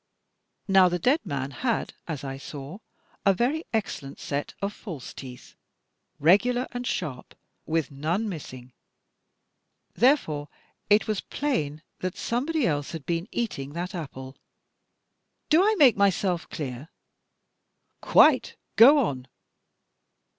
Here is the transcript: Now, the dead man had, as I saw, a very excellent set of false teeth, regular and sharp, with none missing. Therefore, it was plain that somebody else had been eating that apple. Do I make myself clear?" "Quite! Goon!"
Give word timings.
Now, 0.67 0.89
the 0.89 0.97
dead 0.97 1.19
man 1.23 1.51
had, 1.51 1.93
as 2.07 2.23
I 2.23 2.37
saw, 2.37 2.79
a 3.23 3.35
very 3.35 3.65
excellent 3.71 4.19
set 4.19 4.55
of 4.59 4.73
false 4.73 5.13
teeth, 5.13 5.53
regular 6.19 6.65
and 6.71 6.87
sharp, 6.87 7.35
with 7.67 7.91
none 7.91 8.27
missing. 8.27 8.73
Therefore, 9.93 10.49
it 10.89 11.07
was 11.07 11.21
plain 11.21 11.83
that 11.99 12.17
somebody 12.17 12.65
else 12.65 12.93
had 12.93 13.05
been 13.05 13.27
eating 13.31 13.73
that 13.73 13.93
apple. 13.93 14.37
Do 15.51 15.61
I 15.63 15.75
make 15.77 15.95
myself 15.95 16.49
clear?" 16.49 16.89
"Quite! 18.01 18.55
Goon!" 18.77 19.27